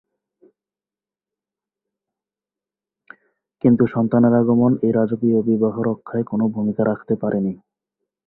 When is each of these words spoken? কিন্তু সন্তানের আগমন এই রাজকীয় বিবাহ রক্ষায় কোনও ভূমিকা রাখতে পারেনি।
কিন্তু 3.63 3.83
সন্তানের 3.87 4.33
আগমন 4.33 4.71
এই 4.83 4.91
রাজকীয় 4.91 5.39
বিবাহ 5.41 5.75
রক্ষায় 5.89 6.25
কোনও 6.27 6.45
ভূমিকা 6.55 6.83
রাখতে 6.85 7.13
পারেনি। 7.15 7.53